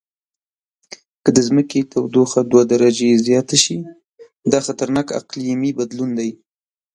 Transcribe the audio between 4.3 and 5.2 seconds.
دا خطرناک